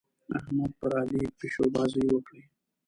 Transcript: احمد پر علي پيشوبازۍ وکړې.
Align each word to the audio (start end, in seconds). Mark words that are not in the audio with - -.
احمد 0.37 0.71
پر 0.79 0.91
علي 1.01 1.21
پيشوبازۍ 1.39 2.03
وکړې. 2.09 2.43